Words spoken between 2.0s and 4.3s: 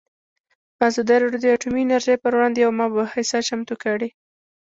پر وړاندې یوه مباحثه چمتو کړې.